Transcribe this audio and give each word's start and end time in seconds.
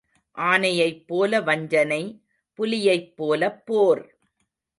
ஆனையைப் 0.37 1.03
போல 1.07 1.41
வஞ்சனை 1.41 2.01
புலியைப் 2.59 3.11
போலப் 3.15 3.61
போர். 3.65 4.03